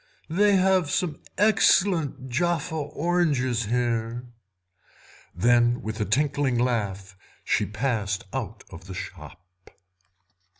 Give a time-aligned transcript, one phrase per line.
[0.31, 4.25] "They have some excellent Jaffa oranges here."
[5.35, 9.45] Then with a tinkling laugh she passed out of the shop.